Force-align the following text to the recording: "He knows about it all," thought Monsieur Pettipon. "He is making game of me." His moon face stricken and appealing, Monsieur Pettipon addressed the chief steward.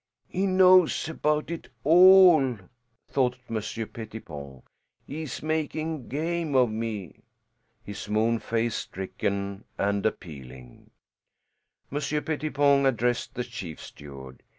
"He 0.27 0.47
knows 0.47 1.07
about 1.09 1.51
it 1.51 1.69
all," 1.83 2.57
thought 3.07 3.37
Monsieur 3.47 3.85
Pettipon. 3.85 4.63
"He 5.05 5.21
is 5.21 5.43
making 5.43 6.07
game 6.07 6.55
of 6.55 6.71
me." 6.71 7.19
His 7.83 8.09
moon 8.09 8.39
face 8.39 8.73
stricken 8.73 9.63
and 9.77 10.03
appealing, 10.03 10.89
Monsieur 11.91 12.21
Pettipon 12.21 12.87
addressed 12.87 13.35
the 13.35 13.43
chief 13.43 13.79
steward. 13.79 14.41